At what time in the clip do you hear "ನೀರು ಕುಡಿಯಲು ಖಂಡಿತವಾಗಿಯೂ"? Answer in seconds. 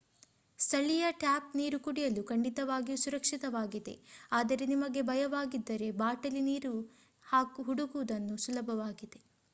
1.55-2.97